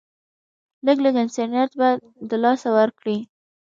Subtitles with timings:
[0.85, 1.89] لږ لږ انسانيت به
[2.29, 3.17] د لاسه ورکړي